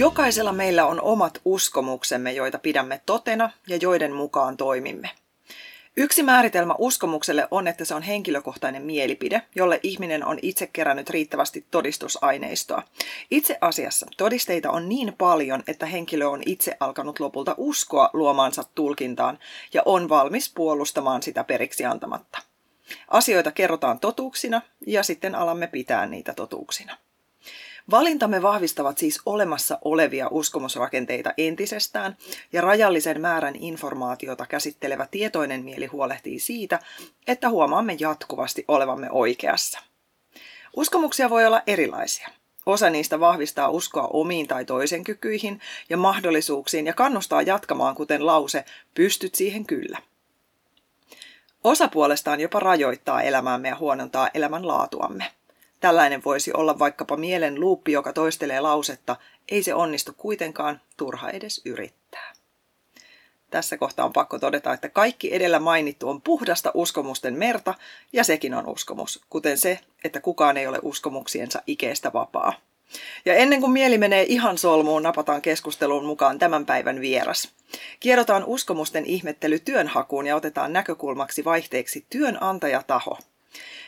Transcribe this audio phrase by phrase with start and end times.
[0.00, 5.10] Jokaisella meillä on omat uskomuksemme, joita pidämme totena ja joiden mukaan toimimme.
[5.96, 11.66] Yksi määritelmä uskomukselle on, että se on henkilökohtainen mielipide, jolle ihminen on itse kerännyt riittävästi
[11.70, 12.82] todistusaineistoa.
[13.30, 19.38] Itse asiassa todisteita on niin paljon, että henkilö on itse alkanut lopulta uskoa luomaansa tulkintaan
[19.74, 22.38] ja on valmis puolustamaan sitä periksi antamatta.
[23.08, 26.96] Asioita kerrotaan totuuksina ja sitten alamme pitää niitä totuuksina.
[27.90, 32.16] Valintamme vahvistavat siis olemassa olevia uskomusrakenteita entisestään,
[32.52, 36.78] ja rajallisen määrän informaatiota käsittelevä tietoinen mieli huolehtii siitä,
[37.26, 39.78] että huomaamme jatkuvasti olevamme oikeassa.
[40.76, 42.28] Uskomuksia voi olla erilaisia.
[42.66, 48.64] Osa niistä vahvistaa uskoa omiin tai toisen kykyihin ja mahdollisuuksiin ja kannustaa jatkamaan, kuten lause,
[48.94, 49.98] pystyt siihen kyllä.
[51.64, 55.39] Osa puolestaan jopa rajoittaa elämäämme ja huonontaa elämän laatuamme.
[55.80, 59.16] Tällainen voisi olla vaikkapa mielen luuppi, joka toistelee lausetta,
[59.48, 62.32] ei se onnistu kuitenkaan, turha edes yrittää.
[63.50, 67.74] Tässä kohtaa on pakko todeta, että kaikki edellä mainittu on puhdasta uskomusten merta,
[68.12, 72.52] ja sekin on uskomus, kuten se, että kukaan ei ole uskomuksiensa ikeestä vapaa.
[73.24, 77.48] Ja ennen kuin mieli menee ihan solmuun, napataan keskusteluun mukaan tämän päivän vieras.
[78.00, 83.18] Kierrotaan uskomusten ihmettely työnhakuun ja otetaan näkökulmaksi vaihteeksi työnantajataho–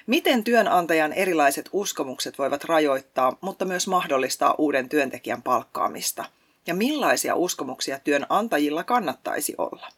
[0.07, 6.25] Miten työnantajan erilaiset uskomukset voivat rajoittaa, mutta myös mahdollistaa uuden työntekijän palkkaamista?
[6.67, 9.89] Ja millaisia uskomuksia työnantajilla kannattaisi olla?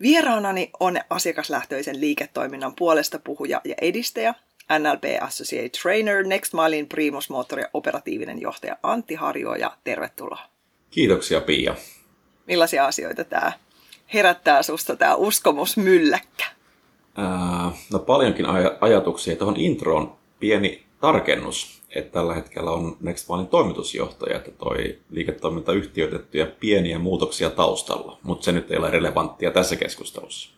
[0.00, 4.34] Vieraanani on asiakaslähtöisen liiketoiminnan puolesta puhuja ja edistäjä,
[4.78, 9.18] NLP Associate Trainer, Next Milein Primus Motor ja operatiivinen johtaja Antti
[9.58, 10.42] ja Tervetuloa.
[10.90, 11.74] Kiitoksia Pia.
[12.46, 13.52] Millaisia asioita tämä
[14.14, 16.44] herättää susta tämä uskomusmylläkkä?
[17.92, 19.36] No paljonkin aj- ajatuksia.
[19.36, 26.98] Tuohon introon pieni tarkennus, että tällä hetkellä on Nextmalin toimitusjohtaja, että toi liiketoiminta yhtiöitettyjä pieniä
[26.98, 30.50] muutoksia taustalla, mutta se nyt ei ole relevanttia tässä keskustelussa.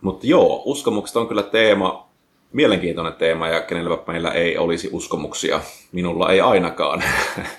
[0.00, 2.08] Mutta joo, uskomukset on kyllä teema,
[2.52, 5.60] mielenkiintoinen teema ja kenellä meillä ei olisi uskomuksia.
[5.92, 7.04] Minulla ei ainakaan.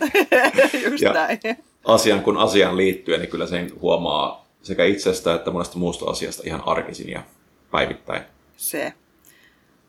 [0.92, 1.40] Just ja näin.
[1.86, 6.64] Asian kun asiaan liittyen, niin kyllä sen huomaa sekä itsestä että monesta muusta asiasta ihan
[6.66, 7.24] arkisin ja
[7.72, 8.22] päivittäin.
[8.58, 8.94] Se.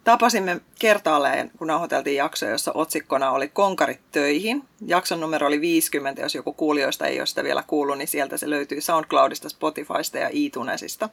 [0.06, 4.64] Tapasimme kertaalleen, kun nauhoiteltiin jaksoja, jossa otsikkona oli Konkarit töihin.
[4.86, 8.50] Jakson numero oli 50, jos joku kuulijoista ei ole sitä vielä kuullut, niin sieltä se
[8.50, 11.08] löytyy SoundCloudista, Spotifysta ja iTunesista.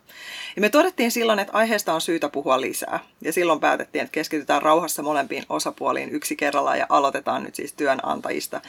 [0.56, 3.00] Ja me todettiin silloin, että aiheesta on syytä puhua lisää.
[3.22, 8.62] Ja silloin päätettiin, että keskitytään rauhassa molempiin osapuoliin yksi kerrallaan ja aloitetaan nyt siis työnantajista.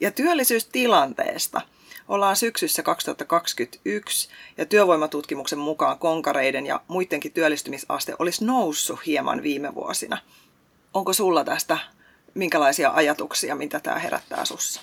[0.00, 1.60] Ja työllisyystilanteesta–
[2.10, 10.18] Ollaan syksyssä 2021 ja työvoimatutkimuksen mukaan konkareiden ja muidenkin työllistymisaste olisi noussut hieman viime vuosina.
[10.94, 11.78] Onko sulla tästä
[12.34, 14.80] minkälaisia ajatuksia, mitä tämä herättää sussa?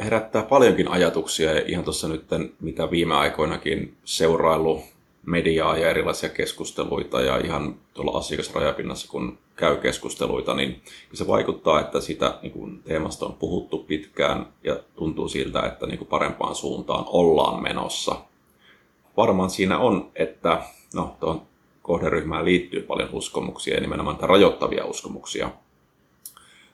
[0.00, 2.24] Herättää paljonkin ajatuksia ja ihan tuossa nyt,
[2.60, 4.84] mitä viime aikoinakin seurailu
[5.26, 12.00] mediaa ja erilaisia keskusteluita ja ihan tuolla asiakasrajapinnassa, kun käy keskusteluita, niin se vaikuttaa, että
[12.00, 17.04] sitä niin kuin teemasta on puhuttu pitkään ja tuntuu siltä, että niin kuin parempaan suuntaan
[17.08, 18.16] ollaan menossa.
[19.16, 20.62] Varmaan siinä on, että
[20.94, 21.42] no, tuohon
[21.82, 25.50] kohderyhmään liittyy paljon uskomuksia ja nimenomaan rajoittavia uskomuksia.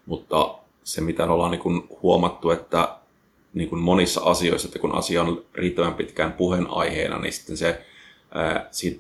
[0.07, 0.55] Mutta
[0.85, 2.97] se, mitä ollaan niin kuin huomattu, että
[3.55, 7.85] niin kuin monissa asioissa, että kun asia on riittävän pitkään puheenaiheena, niin sitten se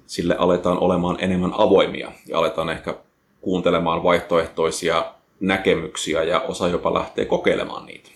[0.07, 2.95] sille aletaan olemaan enemmän avoimia ja aletaan ehkä
[3.43, 8.11] kuuntelemaan vaihtoehtoisia näkemyksiä ja osa jopa lähtee kokeilemaan niitä.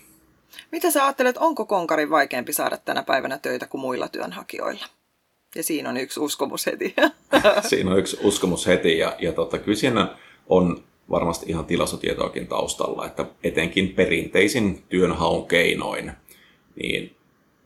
[0.72, 4.86] Mitä sä ajattelet, onko konkarin vaikeampi saada tänä päivänä töitä kuin muilla työnhakijoilla?
[5.54, 6.94] Ja siinä on yksi uskomus heti.
[7.68, 10.16] siinä on yksi uskomus heti ja, ja tota, kyllä siinä
[10.48, 16.12] on varmasti ihan tilastotietoakin taustalla, että etenkin perinteisin työnhaun keinoin,
[16.82, 17.16] niin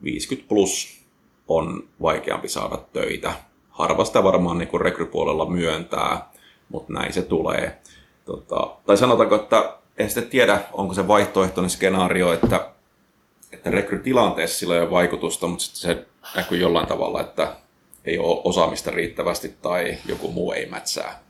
[0.03, 1.01] 50 plus
[1.47, 3.33] on vaikeampi saada töitä.
[3.69, 6.30] Harva sitä varmaan niin kuin rekrypuolella myöntää,
[6.71, 7.77] mutta näin se tulee.
[8.25, 12.69] Tota, tai sanotaanko, että en sitten tiedä, onko se vaihtoehtoinen skenaario, että,
[13.51, 17.55] että rekrytilanteessa sillä ei ole vaikutusta, mutta sitten se näkyy jollain tavalla, että
[18.05, 21.23] ei ole osaamista riittävästi tai joku muu ei mätsää.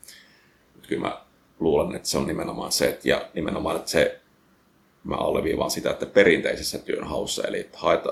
[0.88, 1.22] Kyllä mä
[1.60, 4.20] luulen, että se on nimenomaan se, että, ja nimenomaan, että se
[5.04, 7.70] mä alleviivaan sitä, että perinteisessä työnhaussa, eli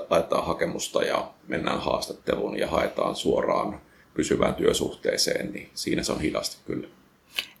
[0.08, 3.80] haetaan hakemusta ja mennään haastatteluun ja haetaan suoraan
[4.14, 6.88] pysyvään työsuhteeseen, niin siinä se on hidasta kyllä.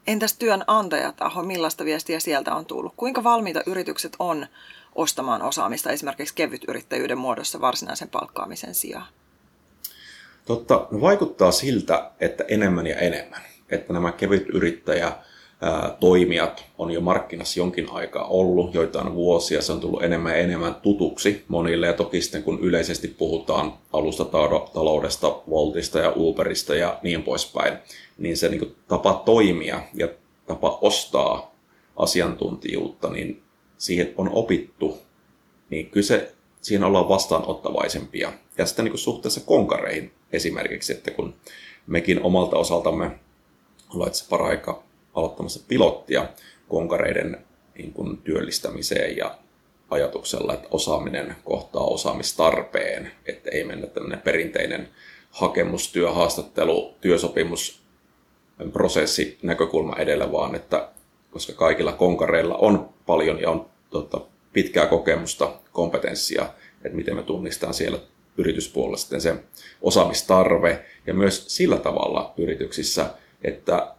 [0.06, 2.94] Entäs työnantajataho, millaista viestiä sieltä on tullut?
[2.96, 4.46] Kuinka valmiita yritykset on
[4.94, 9.06] ostamaan osaamista esimerkiksi kevytyrittäjyyden muodossa varsinaisen palkkaamisen sijaan?
[10.44, 13.40] Totta, vaikuttaa siltä, että enemmän ja enemmän.
[13.68, 15.12] Että nämä kevytyrittäjä
[16.00, 20.74] toimijat on jo markkinassa jonkin aikaa ollut, joitain vuosia, se on tullut enemmän ja enemmän
[20.74, 27.78] tutuksi monille, ja toki sitten kun yleisesti puhutaan alustataloudesta, Voltista ja Uberista ja niin poispäin,
[28.18, 30.08] niin se niin tapa toimia ja
[30.46, 31.54] tapa ostaa
[31.96, 33.42] asiantuntijuutta, niin
[33.78, 34.98] siihen on opittu,
[35.70, 38.32] niin kyllä se, siihen ollaan vastaanottavaisempia.
[38.58, 41.34] Ja sitten niin suhteessa konkareihin esimerkiksi, että kun
[41.86, 43.10] mekin omalta osaltamme
[43.94, 46.28] ollaan itse paraikaa aloittamassa pilottia
[46.68, 47.46] konkareiden
[47.78, 49.38] niin kuin työllistämiseen ja
[49.90, 54.88] ajatuksella, että osaaminen kohtaa osaamistarpeen, että ei mennä tämmöinen perinteinen
[55.30, 57.82] hakemus, työhaastattelu, työsopimus,
[58.72, 60.88] prosessi näkökulma edellä, vaan että
[61.30, 64.20] koska kaikilla konkareilla on paljon ja on tota,
[64.52, 66.46] pitkää kokemusta, kompetenssia,
[66.84, 67.98] että miten me tunnistetaan siellä
[68.36, 69.34] yrityspuolella sitten se
[69.82, 73.06] osaamistarve ja myös sillä tavalla yrityksissä,
[73.44, 73.94] että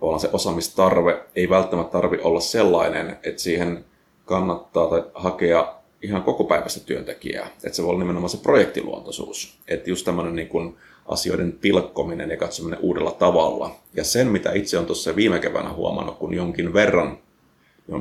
[0.00, 3.84] tavallaan se osaamistarve ei välttämättä tarvi olla sellainen, että siihen
[4.24, 7.46] kannattaa hakea ihan koko päivästä työntekijää.
[7.46, 9.58] Että se voi olla nimenomaan se projektiluontoisuus.
[9.68, 13.76] Että just tämmöinen niin kuin asioiden pilkkominen ja katsominen uudella tavalla.
[13.94, 17.18] Ja sen, mitä itse on tuossa viime keväänä huomannut, kun jonkin verran,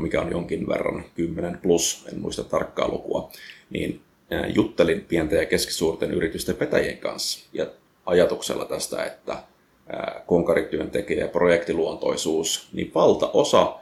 [0.02, 3.30] mikä on jonkin verran, 10 plus, en muista tarkkaa lukua,
[3.70, 4.02] niin
[4.56, 7.68] juttelin pienten ja keskisuurten yritysten petäjien kanssa ja
[8.06, 9.44] ajatuksella tästä, että
[10.26, 13.76] konkarityöntekijä ja projektiluontoisuus, niin valtaosa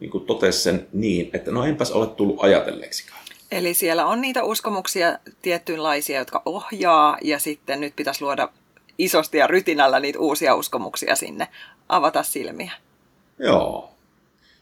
[0.00, 3.22] niin kuin totesi sen niin, että no enpäs ole tullut ajatelleeksikään.
[3.50, 8.48] Eli siellä on niitä uskomuksia tiettyynlaisia, jotka ohjaa, ja sitten nyt pitäisi luoda
[8.98, 11.48] isosti ja rytinällä niitä uusia uskomuksia sinne,
[11.88, 12.72] avata silmiä.
[13.38, 13.90] Joo.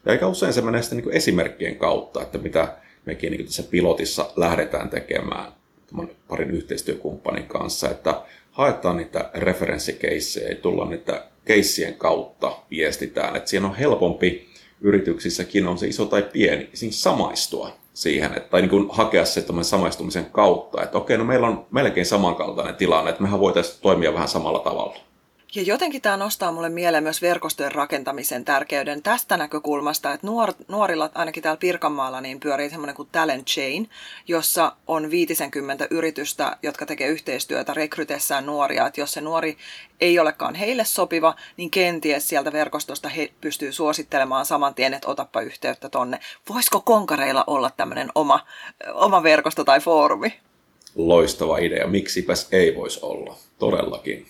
[0.05, 4.31] Ja aika usein se menee sitten niin esimerkkien kautta, että mitä mekin niin tässä pilotissa
[4.35, 5.51] lähdetään tekemään
[6.27, 8.21] parin yhteistyökumppanin kanssa, että
[8.51, 14.49] haetaan niitä referenssikeissejä, ei tulla niitä keissien kautta viestitään, että siinä on helpompi
[14.81, 19.45] yrityksissäkin, on se iso tai pieni, siinä samaistua siihen, että, tai niin kuin hakea se
[19.61, 24.27] samaistumisen kautta, että okei, no meillä on melkein samankaltainen tilanne, että mehän voitaisiin toimia vähän
[24.27, 25.10] samalla tavalla.
[25.55, 31.09] Ja jotenkin tämä nostaa mulle mieleen myös verkostojen rakentamisen tärkeyden tästä näkökulmasta, että nuor, nuorilla,
[31.15, 33.89] ainakin täällä Pirkanmaalla, niin pyörii semmoinen kuin Talent Chain,
[34.27, 38.87] jossa on 50 yritystä, jotka tekee yhteistyötä rekrytessään nuoria.
[38.87, 39.57] Että jos se nuori
[40.01, 45.41] ei olekaan heille sopiva, niin kenties sieltä verkostosta he pystyy suosittelemaan saman tien, että otappa
[45.41, 46.19] yhteyttä tonne.
[46.49, 48.45] Voisiko konkareilla olla tämmöinen oma,
[48.93, 50.39] oma verkosto tai foorumi?
[50.95, 51.87] Loistava idea.
[51.87, 53.35] Miksipäs ei voisi olla?
[53.59, 54.25] Todellakin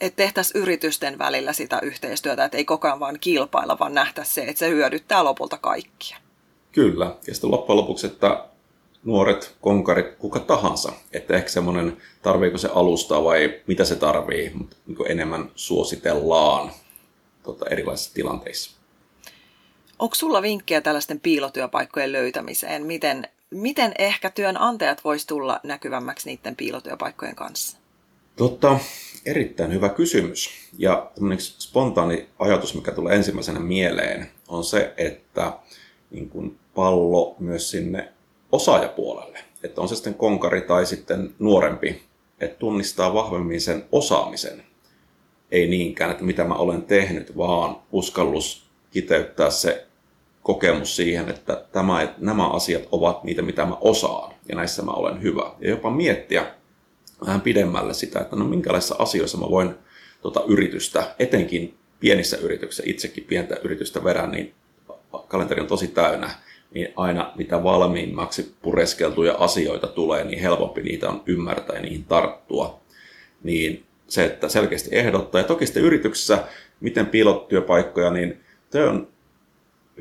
[0.00, 4.44] että tehtäisiin yritysten välillä sitä yhteistyötä, että ei koko ajan vaan kilpailla, vaan nähtäisiin se,
[4.50, 6.16] että se hyödyttää lopulta kaikkia.
[6.72, 8.44] Kyllä, ja sitten loppujen lopuksi, että
[9.04, 14.76] nuoret, konkarit, kuka tahansa, että ehkä semmoinen, tarviiko se alusta vai mitä se tarvii, mutta
[14.86, 16.70] niin enemmän suositellaan
[17.42, 18.76] tota, erilaisissa tilanteissa.
[19.98, 22.86] Onko sulla vinkkejä tällaisten piilotyöpaikkojen löytämiseen?
[22.86, 27.78] Miten, miten ehkä työnantajat voisi tulla näkyvämmäksi niiden piilotyöpaikkojen kanssa?
[28.36, 28.78] Totta,
[29.26, 30.50] erittäin hyvä kysymys.
[30.78, 35.52] Ja spontaani ajatus, mikä tulee ensimmäisenä mieleen, on se, että
[36.10, 38.12] niin kuin pallo myös sinne
[38.52, 39.38] osaajapuolelle.
[39.62, 42.02] Että on se sitten konkari tai sitten nuorempi,
[42.40, 44.62] että tunnistaa vahvemmin sen osaamisen.
[45.50, 49.86] Ei niinkään, että mitä mä olen tehnyt, vaan uskallus kiteyttää se
[50.42, 55.22] kokemus siihen, että tämä, nämä asiat ovat niitä, mitä mä osaan ja näissä mä olen
[55.22, 55.50] hyvä.
[55.60, 56.55] Ja jopa miettiä,
[57.20, 59.74] vähän pidemmälle sitä, että no minkälaisissa asioissa mä voin
[60.22, 64.54] tota yritystä, etenkin pienissä yrityksissä, itsekin pientä yritystä verran, niin
[65.28, 66.30] kalenteri on tosi täynnä,
[66.74, 72.80] niin aina mitä valmiimmaksi pureskeltuja asioita tulee, niin helpompi niitä on ymmärtää ja niihin tarttua.
[73.42, 75.40] Niin se, että selkeästi ehdottaa.
[75.40, 76.44] Ja toki sitten yrityksessä,
[76.80, 79.08] miten piilotyöpaikkoja, niin se on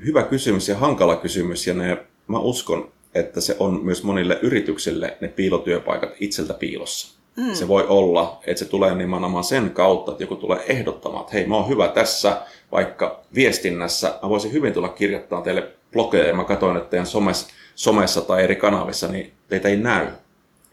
[0.05, 1.67] hyvä kysymys ja hankala kysymys.
[1.67, 7.19] Ja ne, mä uskon, että se on myös monille yrityksille ne piilotyöpaikat itseltä piilossa.
[7.35, 7.53] Mm.
[7.53, 11.47] Se voi olla, että se tulee nimenomaan sen kautta, että joku tulee ehdottamaan, että hei,
[11.47, 12.41] mä oon hyvä tässä,
[12.71, 17.47] vaikka viestinnässä, mä voisin hyvin tulla kirjoittamaan teille blogeja, ja mä katsoin, että teidän somessa,
[17.75, 20.07] somessa tai eri kanavissa, niin teitä ei näy.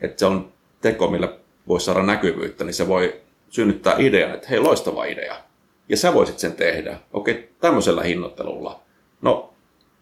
[0.01, 1.33] Että se on teko, millä
[1.69, 3.21] voisi saada näkyvyyttä, niin se voi
[3.51, 5.37] synnyttää idean, että hei, loistava idea.
[5.89, 6.99] Ja sä voisit sen tehdä.
[7.13, 8.81] Okei, tämmöisellä hinnoittelulla.
[9.21, 9.55] No,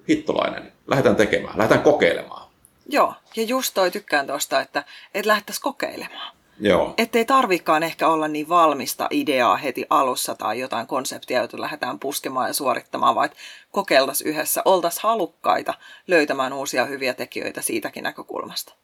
[0.09, 2.51] hittolainen, lähdetään tekemään, lähdetään kokeilemaan.
[2.87, 6.37] Joo, ja just toi tykkään tuosta, että, että lähdettäisiin kokeilemaan.
[6.61, 6.95] Joo.
[6.99, 11.99] Että ei tarvikaan ehkä olla niin valmista ideaa heti alussa tai jotain konseptia, jota lähdetään
[11.99, 13.31] puskemaan ja suorittamaan, vaan
[13.71, 15.75] kokeiltaisiin yhdessä, oltaisiin halukkaita
[16.07, 18.75] löytämään uusia hyviä tekijöitä siitäkin näkökulmasta.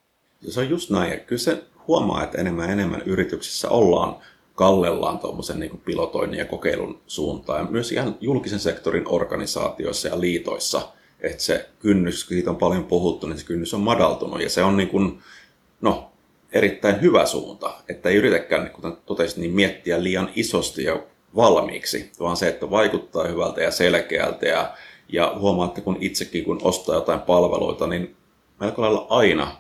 [0.42, 1.10] Ja se on just näin.
[1.10, 4.16] Ja kyllä se huomaa, että enemmän ja enemmän yrityksissä ollaan
[4.54, 7.60] kallellaan tuommoisen niin pilotoinnin ja kokeilun suuntaan.
[7.60, 10.88] Ja myös ihan julkisen sektorin organisaatioissa ja liitoissa,
[11.20, 14.42] että se kynnys, siitä on paljon puhuttu, niin se kynnys on madaltunut.
[14.42, 15.22] Ja se on niin kuin,
[15.80, 16.12] no,
[16.52, 21.02] erittäin hyvä suunta, että ei yritäkään, niin kuten totesin, niin miettiä liian isosti ja
[21.36, 24.74] valmiiksi, vaan se, että vaikuttaa hyvältä ja selkeältä ja,
[25.08, 28.16] ja huomaa, että kun itsekin kun ostaa jotain palveluita, niin
[28.60, 29.56] melko lailla aina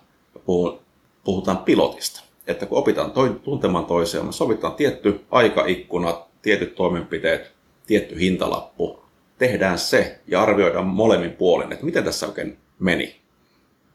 [1.24, 2.22] puhutaan pilotista.
[2.46, 7.52] Että kun opitaan toi, tuntemaan toisiaan, sovitaan tietty aikaikkuna, tietyt toimenpiteet,
[7.86, 9.05] tietty hintalappu,
[9.38, 13.20] tehdään se ja arvioidaan molemmin puolin, että miten tässä oikein meni.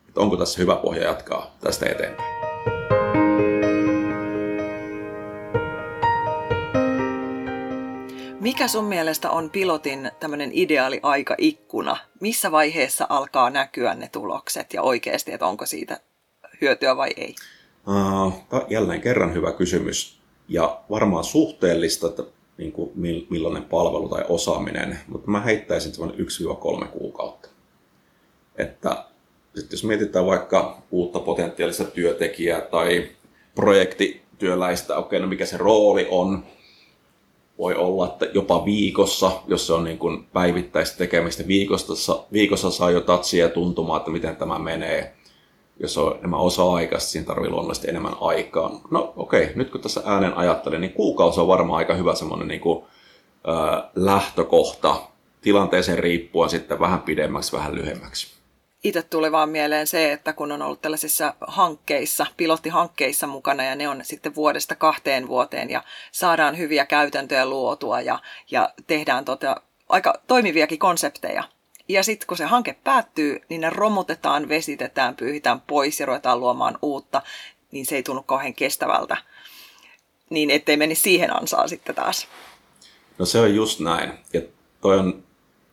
[0.08, 2.32] Että onko tässä hyvä pohja jatkaa tästä eteenpäin.
[8.42, 11.98] Mikä sun mielestä on pilotin tämmöinen ideaali aikaikkuna?
[12.20, 16.00] Missä vaiheessa alkaa näkyä ne tulokset ja oikeasti, että onko siitä
[16.62, 17.36] hyötyä vai ei?
[17.88, 18.34] Uh,
[18.70, 22.24] jälleen kerran hyvä kysymys ja varmaan suhteellista, että
[22.62, 22.92] niin kuin
[23.30, 26.26] millainen palvelu tai osaaminen, mutta mä heittäisin semmoinen
[26.84, 27.50] 1-3 kuukautta.
[28.58, 29.06] Että
[29.56, 33.08] sitten jos mietitään vaikka uutta potentiaalista työntekijää tai
[33.56, 36.44] projektityöläistä, okei, okay, no mikä se rooli on,
[37.58, 42.92] voi olla, että jopa viikossa, jos se on niin kuin päivittäistä tekemistä, viikossa, viikossa saa
[42.92, 45.14] jo tatsia ja tuntumaa, että miten tämä menee.
[45.82, 48.82] Jos on enemmän osa-aikaista, siinä tarvii luonnollisesti enemmän aikaa.
[48.92, 52.48] No okei, okay, nyt kun tässä äänen ajattelin, niin kuukausi on varmaan aika hyvä semmoinen
[52.48, 52.86] niin kuin,
[53.50, 54.96] äh, lähtökohta
[55.42, 58.42] tilanteeseen riippuen sitten vähän pidemmäksi, vähän lyhyemmäksi
[58.84, 63.88] itse tuli vaan mieleen se, että kun on ollut tällaisissa hankkeissa, pilottihankkeissa mukana ja ne
[63.88, 68.20] on sitten vuodesta kahteen vuoteen ja saadaan hyviä käytäntöjä luotua ja,
[68.52, 71.44] ja tehdään tota, aika toimiviakin konsepteja.
[71.92, 76.78] Ja sitten kun se hanke päättyy, niin ne romutetaan, vesitetään, pyyhitään pois ja ruvetaan luomaan
[76.82, 77.22] uutta,
[77.72, 79.18] niin se ei tunnu kauhean kestävältä.
[80.30, 82.28] Niin ettei meni siihen ansaan sitten taas.
[83.18, 84.12] No se on just näin.
[84.34, 84.42] Ja
[84.82, 85.24] toi on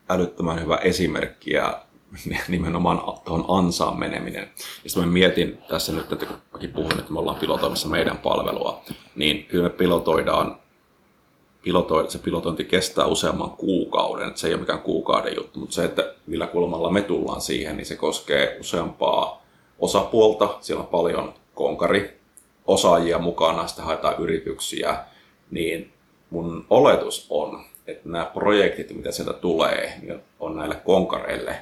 [0.09, 1.83] älyttömän hyvä esimerkki ja
[2.49, 4.51] nimenomaan tuohon ansaan meneminen.
[4.85, 8.19] Ja sitten mä mietin tässä nyt, että kun mäkin puhun, että me ollaan pilotoimassa meidän
[8.19, 8.83] palvelua,
[9.15, 10.61] niin kyllä me pilotoidaan,
[11.63, 14.33] pilotoi, se pilotointi kestää useamman kuukauden.
[14.35, 17.87] Se ei ole mikään kuukauden juttu, mutta se, että millä kulmalla me tullaan siihen, niin
[17.87, 19.43] se koskee useampaa
[19.79, 20.59] osapuolta.
[20.61, 22.19] Siellä on paljon konkari
[22.67, 24.97] osaajia mukana, sitten haetaan yrityksiä,
[25.51, 25.93] niin
[26.31, 31.57] mun oletus on, että nämä projektit, mitä sieltä tulee, niin on näille konkareille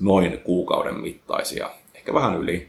[0.00, 2.68] noin kuukauden mittaisia, ehkä vähän yli,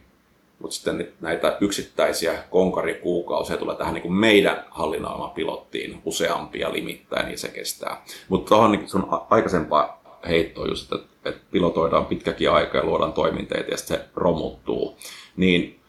[0.61, 7.37] mutta sitten näitä yksittäisiä konkarikuukausia tulee tähän niin kuin meidän hallinnoimaan pilottiin useampia limittäin, niin
[7.37, 8.03] se kestää.
[8.29, 13.71] Mutta tuohon niin sun aikaisempaa heittoa just, että, että pilotoidaan pitkäkin aika ja luodaan toiminteita
[13.71, 14.97] ja sitten se romuttuu,
[15.35, 15.79] niin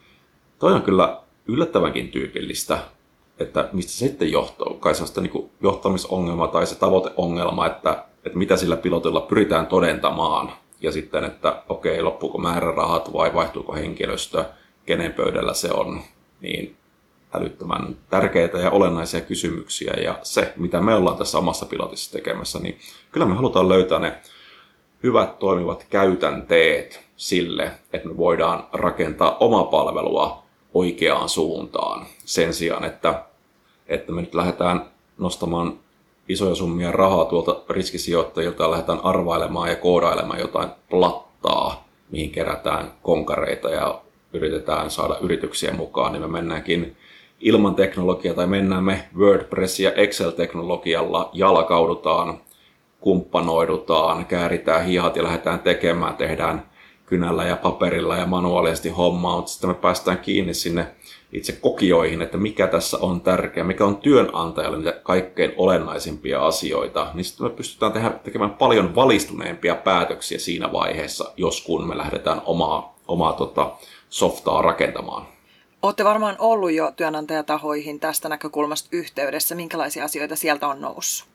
[0.59, 2.79] toi on kyllä yllättävänkin tyypillistä,
[3.39, 4.75] että mistä se sitten johtuu.
[4.75, 9.67] Kai se on sitten niin johtamisongelma tai se tavoiteongelma, että, että mitä sillä pilotilla pyritään
[9.67, 14.45] todentamaan ja sitten, että okei, loppuuko määrärahat vai vaihtuuko henkilöstö,
[14.87, 16.03] kenen pöydällä se on,
[16.41, 16.77] niin
[17.35, 19.93] älyttömän tärkeitä ja olennaisia kysymyksiä.
[20.05, 22.79] Ja se, mitä me ollaan tässä omassa pilotissa tekemässä, niin
[23.13, 24.15] kyllä me halutaan löytää ne
[25.03, 30.43] hyvät toimivat käytänteet sille, että me voidaan rakentaa oma palvelua
[30.75, 32.07] oikeaan suuntaan.
[32.25, 33.25] Sen sijaan, että,
[33.87, 34.85] että me nyt lähdetään
[35.19, 35.79] nostamaan
[36.29, 43.71] isoja summia rahaa tuolta riskisijoittajilta ja lähdetään arvailemaan ja koodailemaan jotain plattaa, mihin kerätään konkareita
[43.71, 44.01] ja
[44.33, 46.97] yritetään saada yrityksiä mukaan, niin me mennäänkin
[47.41, 52.41] ilman teknologiaa tai mennään me WordPress- ja Excel-teknologialla, jalkaudutaan,
[53.01, 56.73] kumppanoidutaan, kääritään hihat ja lähdetään tekemään, tehdään
[57.07, 60.87] kynällä ja paperilla ja manuaalisesti hommaa, mutta sitten me päästään kiinni sinne
[61.33, 67.25] itse kokioihin, että mikä tässä on tärkeää, mikä on työnantajalle niitä kaikkein olennaisimpia asioita, niin
[67.25, 72.99] sitten me pystytään tehdä, tekemään paljon valistuneempia päätöksiä siinä vaiheessa, jos kun me lähdetään omaa,
[73.09, 73.71] omaa tota,
[74.13, 75.27] softaa rakentamaan.
[75.83, 79.55] Olette varmaan ollut jo työnantajatahoihin tästä näkökulmasta yhteydessä.
[79.55, 81.29] Minkälaisia asioita sieltä on noussut?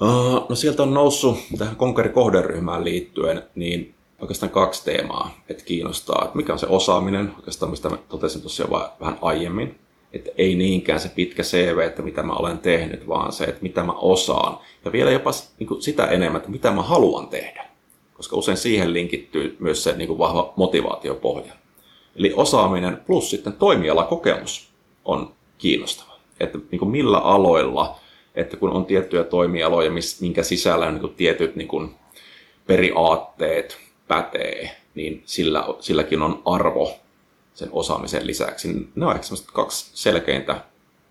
[0.00, 6.36] Uh, no sieltä on noussut tähän Konkari-kohderyhmään liittyen, niin oikeastaan kaksi teemaa, että kiinnostaa, että
[6.36, 8.70] mikä on se osaaminen, oikeastaan mistä mä totesin tuossa jo
[9.00, 9.78] vähän aiemmin,
[10.12, 13.82] että ei niinkään se pitkä CV, että mitä mä olen tehnyt, vaan se, että mitä
[13.82, 14.58] mä osaan.
[14.84, 17.64] Ja vielä jopa niin kuin sitä enemmän, että mitä mä haluan tehdä.
[18.14, 21.52] koska usein siihen linkittyy myös se niin kuin vahva motivaatiopohja.
[22.16, 24.68] Eli osaaminen plus sitten toimialakokemus
[25.04, 26.18] on kiinnostava.
[26.40, 28.00] Että niin kuin millä aloilla,
[28.34, 29.90] että kun on tiettyjä toimialoja,
[30.20, 31.94] minkä sisällä on niin kuin tietyt niin kuin
[32.66, 33.78] periaatteet
[34.08, 36.92] pätee, niin sillä, silläkin on arvo
[37.54, 38.88] sen osaamisen lisäksi.
[38.94, 40.60] Ne on ehkä kaksi selkeintä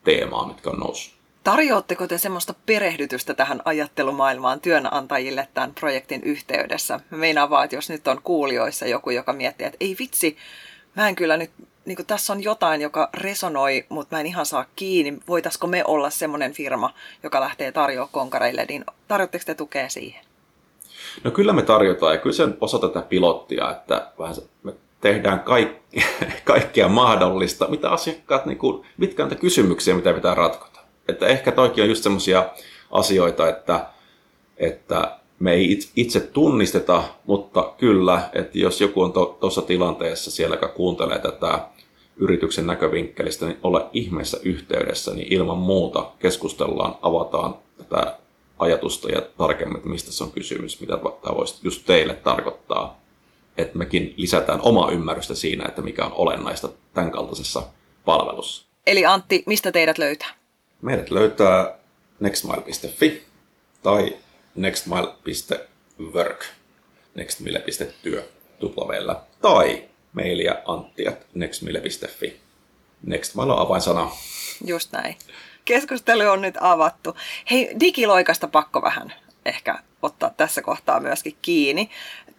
[0.04, 1.22] teemaa, mitkä on noussut.
[1.44, 7.00] Tarjoatteko te semmoista perehdytystä tähän ajattelumaailmaan työnantajille tämän projektin yhteydessä?
[7.10, 10.38] Meinaan vaan, että jos nyt on kuulijoissa joku, joka miettii, että ei vitsi,
[10.96, 11.52] mä en kyllä nyt,
[11.86, 15.20] niin kuin tässä on jotain, joka resonoi, mutta mä en ihan saa kiinni.
[15.28, 16.94] Voitaisiko me olla semmoinen firma,
[17.24, 20.26] joka lähtee tarjoamaan konkareille, niin tarjoatteko te tukea siihen?
[21.24, 25.40] No kyllä me tarjotaan, ja kyllä se on osa tätä pilottia, että vähän me tehdään
[25.40, 26.04] kaikki,
[26.44, 30.80] kaikkea mahdollista, mitä asiakkaat, niin kuin, mitkä on kysymyksiä, mitä pitää ratkota.
[31.08, 32.50] Että ehkä toikin on just semmoisia
[32.92, 33.86] asioita, että,
[34.58, 40.56] että me ei itse tunnisteta, mutta kyllä, että jos joku on tuossa to, tilanteessa siellä,
[40.56, 41.60] joka kuuntelee tätä
[42.16, 48.18] yrityksen näkövinkkelistä, niin olla ihmeessä yhteydessä, niin ilman muuta keskustellaan, avataan tätä
[48.60, 53.02] ajatusta ja tarkemmin, että mistä se on kysymys, mitä tämä voisi just teille tarkoittaa,
[53.58, 57.64] että mekin lisätään omaa ymmärrystä siinä, että mikä on olennaista tämän kaltaisessa
[58.06, 58.66] palvelussa.
[58.88, 60.30] Eli Antti, mistä teidät löytää?
[60.82, 61.76] Meidät löytää
[62.20, 63.22] nextmile.fi
[63.84, 64.16] tai
[64.56, 66.46] nextmile.work,
[67.16, 68.30] nextmile.työ
[68.60, 72.40] tuplaveellä, tai mailia anttiat nextmile.fi.
[73.04, 74.12] Nextmile on avainsana.
[74.66, 75.16] Just näin.
[75.66, 77.16] Keskustelu on nyt avattu.
[77.52, 79.14] Hei, digiloikasta pakko vähän
[79.46, 81.90] ehkä ottaa tässä kohtaa myöskin kiinni.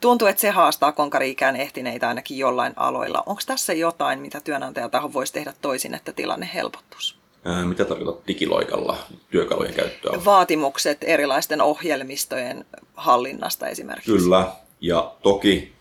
[0.01, 3.23] Tuntuu, että se haastaa konkari-ikään ehtineitä ainakin jollain aloilla.
[3.27, 7.22] Onko tässä jotain, mitä työnantajataho voisi tehdä toisin, että tilanne helpottuisi?
[7.45, 8.97] Ää, mitä tarkoitat digiloikalla
[9.31, 10.25] työkalujen käyttöä?
[10.25, 14.13] Vaatimukset erilaisten ohjelmistojen hallinnasta esimerkiksi.
[14.13, 15.73] Kyllä, ja toki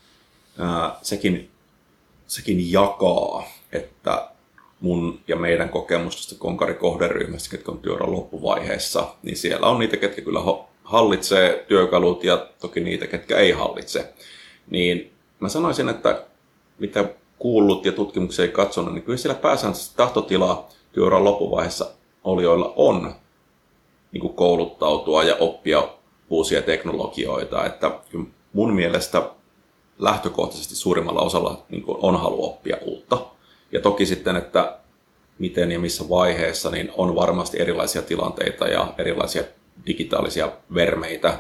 [0.58, 1.50] ää, sekin,
[2.28, 4.28] sekin jakaa, että
[4.80, 10.22] mun ja meidän kokemus tästä Konkari-kohderyhmästä, ketkä on työuran loppuvaiheessa, niin siellä on niitä, ketkä
[10.22, 10.40] kyllä
[10.84, 14.14] hallitsee työkalut ja toki niitä, ketkä ei hallitse.
[14.70, 16.24] Niin mä sanoisin, että
[16.80, 17.06] mitä
[17.40, 21.92] kuullut ja tutkimuksia ei katsonut, niin kyllä siellä pääsääntöisesti tahtotila työuran loppuvaiheessa
[22.24, 23.16] olijoilla on
[24.12, 25.90] niin kuin kouluttautua ja oppia
[26.30, 27.66] uusia teknologioita.
[27.66, 27.92] Että
[28.54, 29.30] mun mielestä
[30.00, 33.26] lähtökohtaisesti suurimmalla osalla niin kuin on halu oppia uutta.
[33.72, 34.78] Ja toki sitten, että
[35.40, 39.44] miten ja missä vaiheessa, niin on varmasti erilaisia tilanteita ja erilaisia
[39.88, 41.40] digitaalisia vermeitä.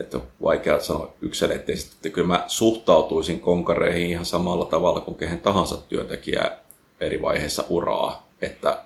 [0.00, 5.40] Että on vaikea sanoa yksilöitteisesti, että kyllä mä suhtautuisin konkareihin ihan samalla tavalla kuin kehen
[5.40, 6.58] tahansa työntekijä
[7.00, 8.78] eri vaiheissa uraa, että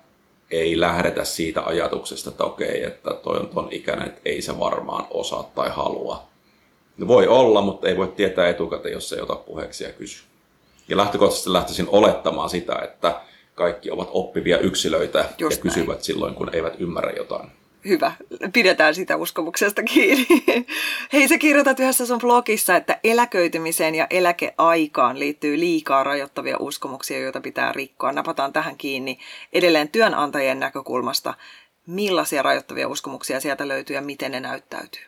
[0.50, 5.06] ei lähdetä siitä ajatuksesta, että okei, että toi on ton ikäinen, että ei se varmaan
[5.10, 6.22] osaa tai halua.
[6.96, 10.22] No voi olla, mutta ei voi tietää etukäteen, jos ei ota puheeksi ja kysy.
[10.88, 13.20] Ja lähtökohtaisesti lähtisin olettamaan sitä, että
[13.54, 16.04] kaikki ovat oppivia yksilöitä Just ja kysyvät näin.
[16.04, 17.50] silloin, kun eivät ymmärrä jotain
[17.88, 18.12] hyvä,
[18.52, 20.26] pidetään sitä uskomuksesta kiinni.
[21.12, 27.40] Hei, sä kirjoitat yhdessä sun blogissa, että eläköitymiseen ja eläkeaikaan liittyy liikaa rajoittavia uskomuksia, joita
[27.40, 28.12] pitää rikkoa.
[28.12, 29.18] Napataan tähän kiinni
[29.52, 31.34] edelleen työnantajien näkökulmasta.
[31.86, 35.02] Millaisia rajoittavia uskomuksia sieltä löytyy ja miten ne näyttäytyy?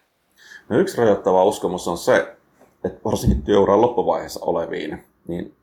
[0.69, 2.37] No yksi rajoittava uskomus on se,
[2.85, 5.55] että varsinkin työuran loppuvaiheessa oleviin, niin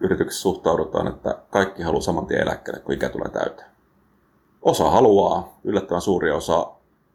[0.00, 3.77] yrityksessä suhtaudutaan, että kaikki haluaa saman tien eläkkeelle, kun ikä tulee täyteen
[4.62, 6.66] osa haluaa, yllättävän suuri osa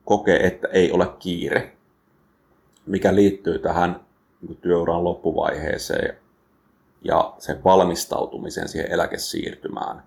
[0.05, 1.71] kokee, että ei ole kiire,
[2.85, 3.99] mikä liittyy tähän
[4.41, 6.17] niin työuran loppuvaiheeseen
[7.03, 10.03] ja sen valmistautumiseen siihen eläkesiirtymään.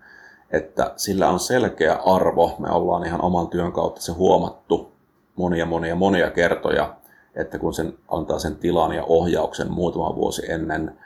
[0.51, 2.57] Että sillä on selkeä arvo.
[2.59, 4.92] Me ollaan ihan oman työn kautta se huomattu
[5.37, 6.96] monia monia monia kertoja,
[7.35, 10.99] että kun sen antaa sen tilan ja ohjauksen muutama vuosi ennen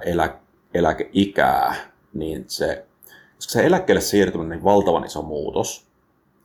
[0.00, 0.38] elä,
[0.74, 1.74] eläkeikää,
[2.14, 2.86] niin se
[3.36, 5.86] koska se eläkkeelle siirtyminen on niin valtavan iso muutos,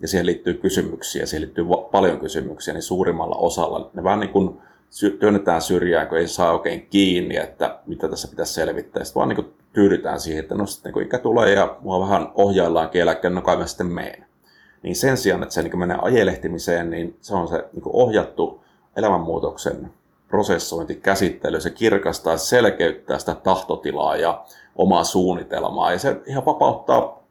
[0.02, 4.62] ja siihen liittyy kysymyksiä, siihen liittyy paljon kysymyksiä, niin suurimmalla osalla ne vähän niin kuin
[5.20, 9.04] työnnetään syrjään, kun ei saa oikein kiinni, että mitä tässä pitäisi selvittää.
[9.04, 12.32] Sitten vaan niin kuin tyydytään siihen, että no sitten kun ikä tulee ja mua vähän
[12.36, 14.26] ohjaillaan eläkkeen, no kai mä sitten meen.
[14.84, 18.64] Niin sen sijaan, että se niin menee ajelehtimiseen, niin se on se niin ohjattu
[18.96, 19.92] elämänmuutoksen
[20.30, 24.44] prosessointi, käsittely, se kirkastaa, selkeyttää sitä tahtotilaa ja
[24.76, 25.92] omaa suunnitelmaa.
[25.92, 27.24] Ja se ihan vapauttaa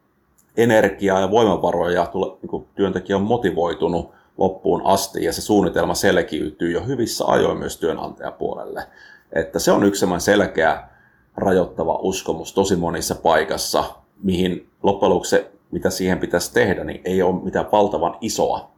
[0.57, 2.11] energiaa ja voimavaroja ja
[2.43, 8.85] niin työntekijä on motivoitunut loppuun asti ja se suunnitelma selkiytyy jo hyvissä ajoin myös työnantajapuolelle.
[9.33, 10.89] Että se on yksi selkeä
[11.37, 13.85] rajoittava uskomus tosi monissa paikassa,
[14.23, 18.71] mihin loppujen lopuksi se, mitä siihen pitäisi tehdä, niin ei ole mitään valtavan isoa,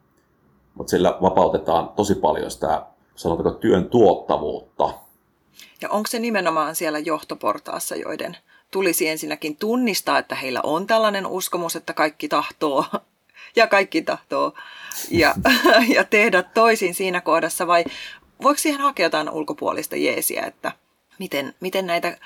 [0.74, 2.82] mutta sillä vapautetaan tosi paljon sitä
[3.20, 4.94] sanotaanko työn tuottavuutta.
[5.80, 8.36] Ja onko se nimenomaan siellä johtoportaassa, joiden
[8.70, 12.84] tulisi ensinnäkin tunnistaa, että heillä on tällainen uskomus, että kaikki tahtoo
[13.56, 14.52] ja kaikki tahtoo
[15.10, 15.34] ja,
[15.96, 17.84] ja tehdä toisin siinä kohdassa vai
[18.42, 20.72] voiko siihen hakea jotain ulkopuolista jeesiä, että
[21.18, 22.18] miten, miten näitä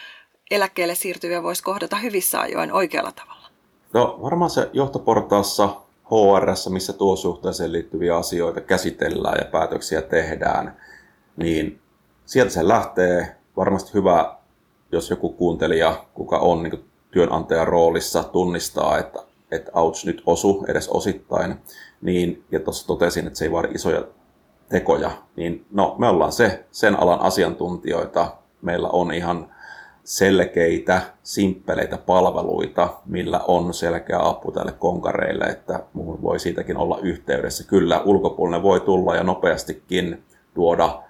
[0.50, 3.48] eläkkeelle siirtyviä voisi kohdata hyvissä ajoin oikealla tavalla?
[3.92, 5.83] No varmaan se johtoportaassa
[6.14, 10.76] HR, missä tuo suhteeseen liittyviä asioita käsitellään ja päätöksiä tehdään,
[11.36, 11.80] niin
[12.24, 13.36] sieltä se lähtee.
[13.56, 14.36] Varmasti hyvä,
[14.92, 19.18] jos joku kuuntelija, kuka on niin työnantajan roolissa, tunnistaa, että,
[19.50, 21.54] että ouch nyt osu edes osittain,
[22.02, 24.04] niin, ja tuossa totesin, että se ei vaadi isoja
[24.68, 28.36] tekoja, niin no, me ollaan se, sen alan asiantuntijoita.
[28.62, 29.53] Meillä on ihan
[30.04, 37.64] selkeitä, simppeleitä palveluita, millä on selkeä apu tälle konkareille, että muuhun voi siitäkin olla yhteydessä.
[37.64, 40.22] Kyllä, ulkopuolinen voi tulla ja nopeastikin
[40.54, 41.02] tuoda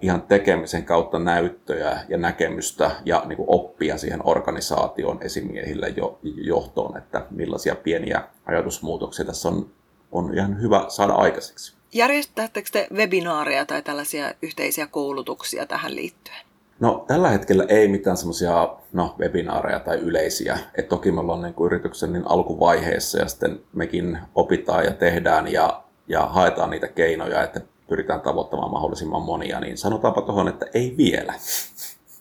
[0.00, 6.98] ihan tekemisen kautta näyttöjä ja näkemystä ja niin kuin oppia siihen organisaation esimiehille jo, johtoon,
[6.98, 9.70] että millaisia pieniä ajatusmuutoksia tässä on,
[10.12, 11.76] on ihan hyvä saada aikaiseksi.
[11.92, 16.45] Järjestättekö te webinaareja tai tällaisia yhteisiä koulutuksia tähän liittyen?
[16.80, 20.58] No tällä hetkellä ei mitään semmoisia no, webinaareja tai yleisiä.
[20.74, 25.52] Et toki me ollaan niin kuin yrityksen niin alkuvaiheessa ja sitten mekin opitaan ja tehdään
[25.52, 30.94] ja, ja haetaan niitä keinoja, että pyritään tavoittamaan mahdollisimman monia, niin sanotaanpa tuohon, että ei
[30.96, 31.34] vielä.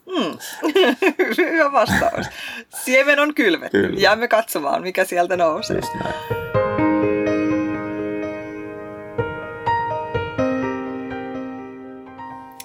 [0.06, 0.38] Hmm.
[1.38, 2.26] Hyvä vastaus.
[2.84, 3.82] Siemen on kylvetty.
[3.82, 4.00] Kyllä.
[4.00, 5.76] Jäämme katsomaan, mikä sieltä nousee.
[5.76, 6.65] Just näin.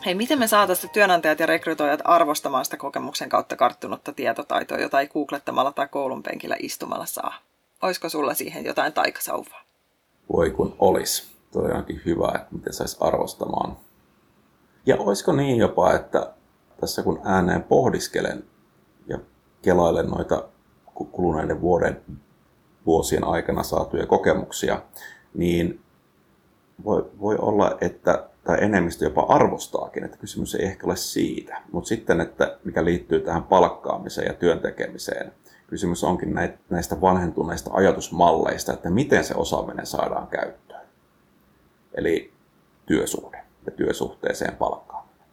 [0.06, 5.06] Hei, miten me saataisiin työnantajat ja rekrytoijat arvostamaan sitä kokemuksen kautta karttunutta tietotaitoa, jota ei
[5.08, 7.34] googlettamalla tai koulun penkillä istumalla saa?
[7.82, 9.62] Olisiko sulla siihen jotain taikasauvaa?
[10.32, 11.36] Voi kun olisi.
[11.52, 13.76] Tuo onkin hyvä, että miten saisi arvostamaan.
[14.86, 16.32] Ja olisiko niin jopa, että
[16.80, 18.44] tässä kun ääneen pohdiskelen
[19.06, 19.18] ja
[19.62, 20.44] kelailen noita
[20.94, 22.02] kuluneiden vuoden
[22.86, 24.82] vuosien aikana saatuja kokemuksia,
[25.34, 25.80] niin
[26.84, 31.62] voi, voi olla, että tai enemmistö jopa arvostaakin, että kysymys ei ehkä ole siitä.
[31.72, 35.33] Mutta sitten, että mikä liittyy tähän palkkaamiseen ja työntekemiseen,
[35.66, 36.35] kysymys onkin
[36.70, 40.87] näistä vanhentuneista ajatusmalleista, että miten se osaaminen saadaan käyttöön.
[41.94, 42.33] Eli
[42.87, 45.26] työsuhde ja työsuhteeseen palkkaaminen.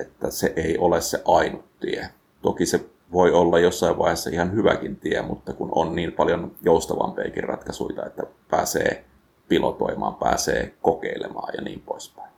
[0.00, 2.08] Että se ei ole se ainut tie.
[2.42, 7.44] Toki se voi olla jossain vaiheessa ihan hyväkin tie, mutta kun on niin paljon joustavampiakin
[7.44, 9.04] ratkaisuja, että pääsee
[9.48, 12.34] pilotoimaan, pääsee kokeilemaan ja niin poispäin.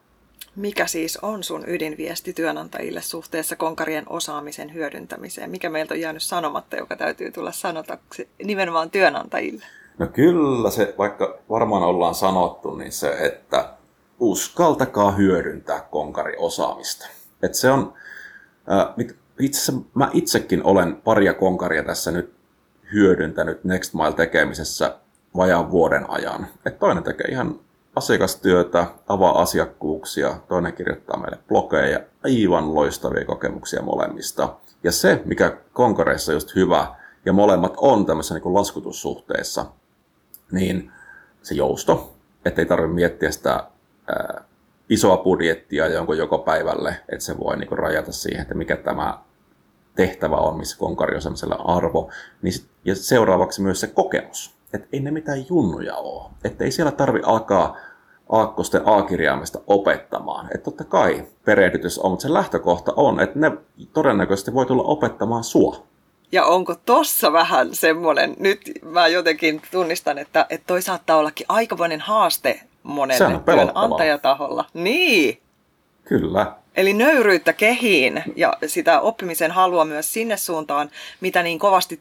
[0.56, 5.50] Mikä siis on sun ydinviesti työnantajille suhteessa konkarien osaamisen hyödyntämiseen?
[5.50, 9.64] Mikä meiltä on jäänyt sanomatta, joka täytyy tulla sanotaksi nimenomaan työnantajille?
[9.98, 13.68] No kyllä se, vaikka varmaan ollaan sanottu, niin se, että
[14.20, 17.06] uskaltakaa hyödyntää konkariosaamista.
[17.42, 17.94] Et se on,
[19.40, 22.34] itse asiassa mä itsekin olen paria konkaria tässä nyt
[22.92, 24.98] hyödyntänyt Next Mile tekemisessä
[25.37, 26.46] vajaan vuoden ajan.
[26.66, 27.61] Et toinen tekee ihan
[27.96, 34.55] asiakastyötä, avaa asiakkuuksia, toinen kirjoittaa meille blogeja, aivan loistavia kokemuksia molemmista.
[34.83, 36.94] Ja se, mikä konkareissa just hyvä,
[37.25, 39.66] ja molemmat on tämmöisessä niin laskutussuhteessa,
[40.53, 40.92] niin
[41.42, 43.64] se jousto, että ei tarvitse miettiä sitä
[44.09, 44.44] ää,
[44.88, 49.18] isoa budjettia jonkun joko päivälle, että se voi niin rajata siihen, että mikä tämä
[49.94, 52.11] tehtävä on, missä konkari on arvo.
[52.42, 56.31] Niin sit, ja seuraavaksi myös se kokemus että ei ne mitään junnuja ole.
[56.44, 57.76] Että ei siellä tarvi alkaa
[58.29, 60.46] aakkosten A-kirjaimesta opettamaan.
[60.46, 63.52] Että totta kai perehdytys on, mutta se lähtökohta on, että ne
[63.92, 65.87] todennäköisesti voi tulla opettamaan sua.
[66.33, 72.00] Ja onko tossa vähän semmoinen, nyt mä jotenkin tunnistan, että, että toi saattaa ollakin aikamoinen
[72.00, 74.64] haaste monelle työnantajataholla.
[74.74, 75.40] Niin.
[76.05, 76.52] Kyllä.
[76.76, 82.00] Eli nöyryyttä kehiin ja sitä oppimisen halua myös sinne suuntaan, mitä niin kovasti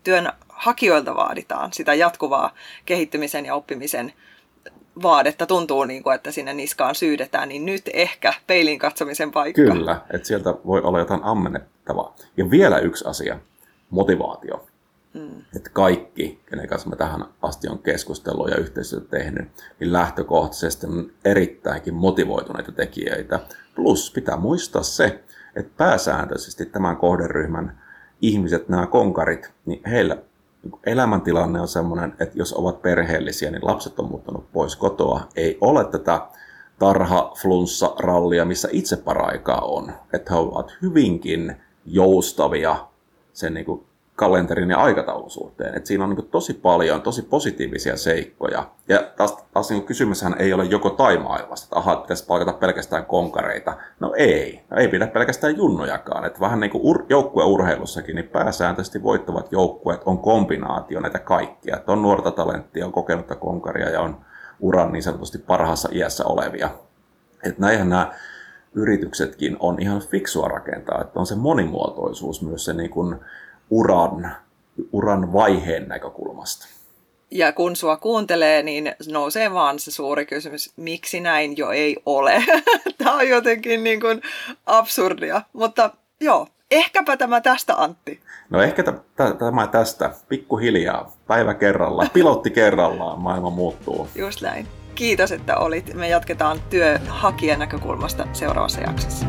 [0.55, 2.53] työnhakijoilta vaaditaan, sitä jatkuvaa
[2.85, 4.13] kehittymisen ja oppimisen
[5.03, 9.61] vaadetta tuntuu, niin kuin, että sinne niskaan syydetään, niin nyt ehkä peilin katsomisen paikka.
[9.61, 12.15] Kyllä, että sieltä voi olla jotain ammennettavaa.
[12.37, 13.39] Ja vielä yksi asia,
[13.89, 14.65] motivaatio.
[15.13, 15.41] Mm.
[15.55, 19.47] Että kaikki, kenen kanssa mä tähän asti on keskustellut ja yhteistyötä tehnyt,
[19.79, 23.39] niin lähtökohtaisesti on erittäinkin motivoituneita tekijöitä.
[23.75, 25.23] Plus pitää muistaa se,
[25.55, 27.81] että pääsääntöisesti tämän kohderyhmän
[28.21, 30.17] ihmiset, nämä konkarit, niin heillä
[30.85, 35.27] elämäntilanne on sellainen, että jos ovat perheellisiä, niin lapset on muuttanut pois kotoa.
[35.35, 36.21] Ei ole tätä
[36.79, 39.93] tarha, flunssa, rallia, missä itse paraikaa on.
[40.13, 42.87] Että he ovat hyvinkin joustavia
[43.33, 45.75] sen niin kuin kalenterin ja aikataulun suhteen.
[45.77, 48.69] Et siinä on niin tosi paljon tosi positiivisia seikkoja.
[48.87, 53.05] Ja taas, taas niin kysymyshän ei ole joko tai maailmasta, että ahaa, pitäisi palkata pelkästään
[53.05, 53.77] konkareita.
[53.99, 56.25] No ei, no ei pidä pelkästään junnojakaan.
[56.25, 61.75] Että vähän niin kuin ur- joukkueurheilussakin, niin pääsääntöisesti voittavat joukkueet on kombinaatio näitä kaikkia.
[61.75, 64.17] Että on nuorta talenttia, on kokenutta konkaria ja on
[64.59, 66.69] uran niin sanotusti parhaassa iässä olevia.
[67.43, 68.13] Että näinhän nämä
[68.73, 73.15] yrityksetkin on ihan fiksua rakentaa, että on se monimuotoisuus myös se niin kuin
[73.69, 74.35] uran,
[74.91, 76.67] uran vaiheen näkökulmasta.
[77.31, 82.43] Ja kun sua kuuntelee, niin nousee vaan se suuri kysymys, miksi näin jo ei ole.
[82.97, 84.21] Tämä on jotenkin niin kuin
[84.65, 85.41] absurdia.
[85.53, 88.19] Mutta joo, ehkäpä tämä tästä Antti.
[88.49, 94.07] No ehkä t- t- tämä tästä, pikkuhiljaa, päivä kerrallaan, pilotti kerrallaan, maailma muuttuu.
[94.15, 94.67] Just näin.
[94.95, 95.93] Kiitos, että olit.
[95.93, 99.25] Me jatketaan työhakijan näkökulmasta seuraavassa jaksossa.